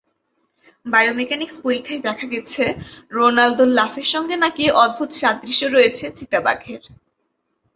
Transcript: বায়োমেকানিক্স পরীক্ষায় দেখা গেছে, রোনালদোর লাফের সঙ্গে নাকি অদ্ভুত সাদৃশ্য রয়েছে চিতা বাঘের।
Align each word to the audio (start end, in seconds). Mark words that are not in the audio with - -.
বায়োমেকানিক্স 0.85 1.55
পরীক্ষায় 1.57 2.01
দেখা 2.07 2.25
গেছে, 2.25 2.63
রোনালদোর 3.11 3.69
লাফের 3.77 4.07
সঙ্গে 4.13 4.35
নাকি 4.35 4.63
অদ্ভুত 4.83 5.09
সাদৃশ্য 5.21 5.61
রয়েছে 5.67 6.05
চিতা 6.17 6.39
বাঘের। 6.39 6.81